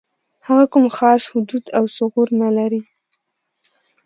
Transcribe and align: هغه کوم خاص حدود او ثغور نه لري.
هغه 0.47 0.65
کوم 0.71 0.85
خاص 0.97 1.23
حدود 1.31 1.65
او 1.77 1.83
ثغور 1.95 2.27
نه 2.41 2.49
لري. 2.57 2.81